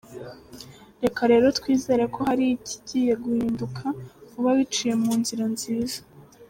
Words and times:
Reka 1.03 1.21
rero 1.31 1.45
twizere 1.57 2.03
ko 2.13 2.19
hari 2.27 2.45
ikigiye 2.57 3.13
guhindika 3.23 3.85
vuba 4.31 4.51
biciye 4.57 4.93
mu 5.03 5.11
nzira 5.19 5.45
nziza. 5.55 5.99